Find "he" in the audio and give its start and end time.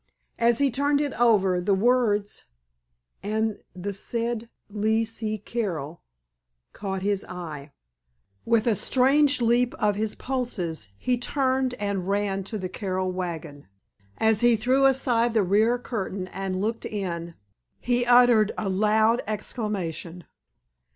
0.57-0.71, 10.97-11.19, 14.41-14.55, 17.79-18.03